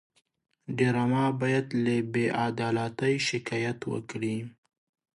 ډرامه 0.77 1.25
باید 1.41 1.67
له 1.83 1.95
بېعدالتۍ 2.13 3.15
شکایت 3.29 3.79
وکړي 3.91 4.37